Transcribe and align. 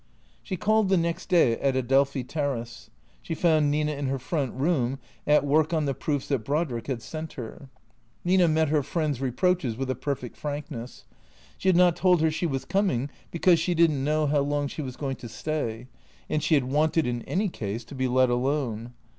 She 0.41 0.57
called 0.57 0.89
the 0.89 0.97
next 0.97 1.29
day 1.29 1.59
at 1.59 1.75
Adelphi 1.75 2.23
Terrace. 2.23 2.89
She 3.21 3.35
found 3.35 3.69
Nina 3.69 3.91
in 3.91 4.07
her 4.07 4.17
front 4.17 4.55
room, 4.55 4.97
at 5.27 5.45
work 5.45 5.73
on 5.75 5.85
the 5.85 5.93
proofs 5.93 6.27
that 6.29 6.39
Brodrick 6.43 6.87
had 6.87 7.03
sent 7.03 7.33
her. 7.33 7.69
Nina 8.25 8.47
met 8.47 8.69
her 8.69 8.81
friend's 8.81 9.21
reproaches 9.21 9.77
with 9.77 9.91
a 9.91 9.95
perfect 9.95 10.37
frankness. 10.37 11.05
She 11.59 11.69
had 11.69 11.75
not 11.77 11.95
told 11.95 12.19
her 12.21 12.31
she 12.31 12.47
was 12.47 12.65
coming, 12.65 13.11
because 13.29 13.59
she 13.59 13.75
did 13.75 13.91
n't 13.91 13.97
know 13.99 14.25
how 14.25 14.39
long 14.39 14.67
she 14.67 14.81
was 14.81 14.97
going 14.97 15.17
to 15.17 15.29
stay, 15.29 15.85
and 16.27 16.41
she 16.41 16.55
had 16.55 16.63
wanted, 16.63 17.05
in 17.05 17.21
any 17.27 17.47
case, 17.47 17.83
to 17.85 17.93
be 17.93 18.07
let 18.07 18.31
alone. 18.31 18.93